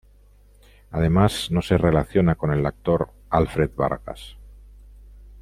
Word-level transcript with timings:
Además 0.89 1.51
no 1.51 1.61
se 1.61 1.77
relaciona 1.77 2.33
con 2.33 2.51
el 2.51 2.65
actor 2.65 3.11
Alfred 3.29 3.69
Vargas. 3.75 4.35